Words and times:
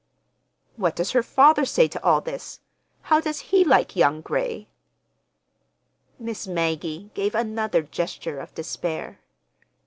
"What 0.77 0.95
does 0.95 1.11
her 1.11 1.21
father 1.21 1.63
say 1.63 1.87
to 1.89 2.03
all 2.03 2.21
this? 2.21 2.59
How 3.03 3.21
does 3.21 3.39
he 3.39 3.63
like 3.63 3.95
young 3.95 4.21
Gray?" 4.21 4.67
Miss 6.17 6.47
Maggie 6.47 7.11
gave 7.13 7.35
another 7.35 7.83
gesture 7.83 8.39
of 8.39 8.51
despair. 8.55 9.19